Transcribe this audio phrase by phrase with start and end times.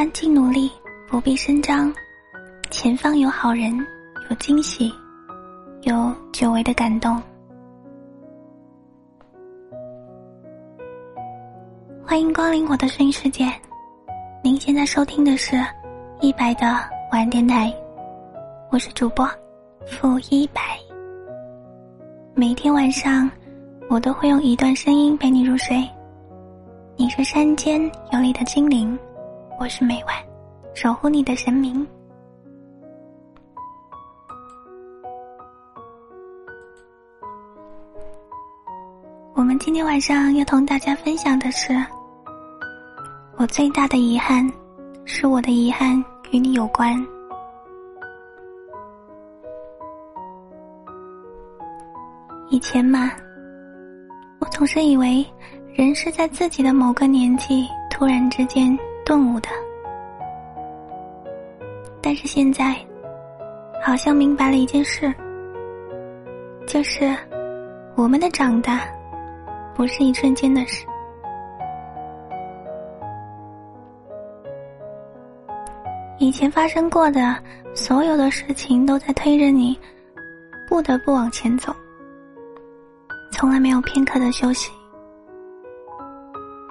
[0.00, 0.72] 安静努力，
[1.10, 1.92] 不必声张，
[2.70, 3.78] 前方有好人，
[4.30, 4.90] 有惊喜，
[5.82, 7.22] 有久违的感动。
[12.02, 13.52] 欢迎光临我的声音世界，
[14.42, 15.62] 您现在收听的是
[16.22, 16.78] 一百的
[17.12, 17.70] 晚电台，
[18.70, 19.30] 我是主播
[19.86, 20.62] 负一百。
[22.32, 23.30] 每天晚上，
[23.90, 25.86] 我都会用一段声音陪你入睡。
[26.96, 27.78] 你是山间
[28.12, 28.98] 有力的精灵，
[29.60, 30.16] 我是每晚
[30.72, 31.86] 守护你的神明。
[39.34, 41.74] 我们今天晚上要同大家分享的是。
[43.36, 44.50] 我最大的遗憾，
[45.04, 46.96] 是我的遗憾与你有关。
[52.48, 53.12] 以前嘛，
[54.38, 55.22] 我总是以为
[55.74, 58.74] 人是在自己的某个年纪突然之间
[59.10, 59.48] 顿悟的，
[62.00, 62.76] 但是现在，
[63.82, 65.12] 好像明白了一件事，
[66.64, 67.12] 就是
[67.96, 68.82] 我们的长大，
[69.74, 70.86] 不是一瞬间的事。
[76.20, 77.34] 以前发生过的
[77.74, 79.76] 所有的事情都在推着你，
[80.68, 81.74] 不得不往前走。
[83.32, 84.70] 从来没有片刻的休息。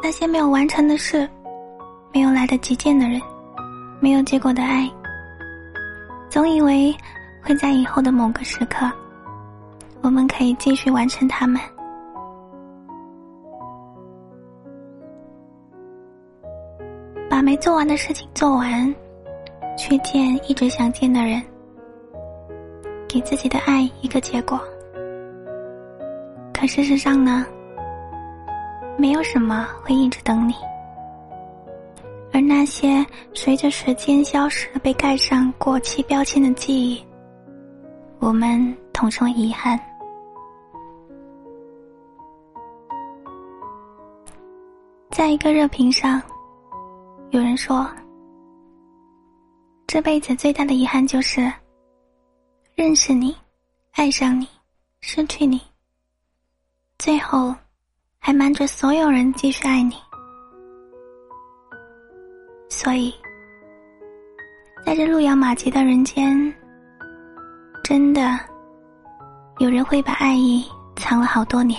[0.01, 1.29] 那些没有完成的事，
[2.13, 3.21] 没有来得及见的人，
[3.99, 4.89] 没有结果的爱，
[6.29, 6.95] 总以为
[7.41, 8.91] 会在以后的某个时刻，
[10.01, 11.61] 我们可以继续完成他们。
[17.29, 18.93] 把没做完的事情做完。
[19.77, 21.41] 去见一直想见的人，
[23.07, 24.59] 给自己的爱一个结果。
[26.53, 27.45] 可事实上呢，
[28.97, 30.53] 没有什么会一直等你。
[32.39, 37.05] 而那些随着时间消失、被盖上过期标签的记忆，
[38.19, 39.77] 我们统称为遗憾。
[45.11, 46.21] 在一个热评上，
[47.31, 47.85] 有人说。
[49.85, 51.51] 这辈子最大的遗憾就是，
[52.73, 53.35] 认识你，
[53.91, 54.47] 爱上你，
[55.01, 55.59] 失去你，
[56.99, 57.53] 最后
[58.17, 59.95] 还瞒着所有人继续爱你。
[62.81, 63.13] 所以，
[64.85, 66.55] 在这路遥马急的人间，
[67.83, 68.39] 真的
[69.57, 70.63] 有人会把爱意
[70.95, 71.77] 藏了好多年。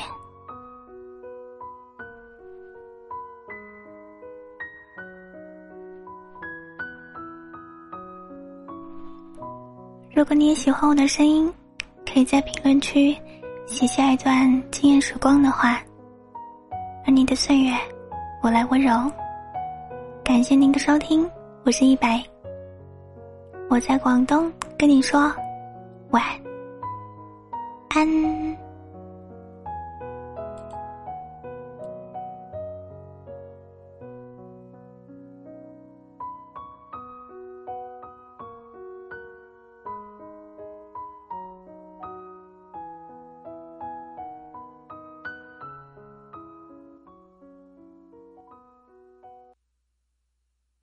[10.15, 11.51] 如果你也喜欢我的声音，
[12.07, 13.17] 可以在评论区
[13.65, 15.81] 写下一段惊艳时光的话。
[17.07, 17.75] 而你的岁月，
[18.43, 19.11] 我来温柔。
[20.31, 21.29] 感谢您的收听，
[21.65, 22.23] 我是一白。
[23.69, 24.49] 我在广东
[24.79, 25.23] 跟你说
[26.11, 26.23] 晚
[27.89, 28.07] 安。